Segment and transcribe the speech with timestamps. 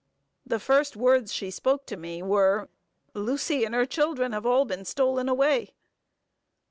[0.47, 2.69] The first word's she spoke to me were,
[3.13, 5.75] "Lucy and her children have all been stolen away."